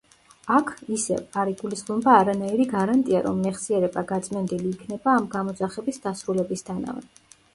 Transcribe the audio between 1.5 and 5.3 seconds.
იგულისხმება არანაირი გარანტია, რომ მეხსიერება გაწმენდილი იქნება ამ